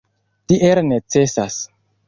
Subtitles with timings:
[0.53, 1.61] Tiel necesas.